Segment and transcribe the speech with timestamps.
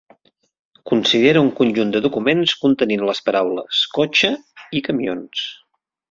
[0.91, 5.45] Considera un conjunt de documents contenint les paraules "cotxes" i "camions".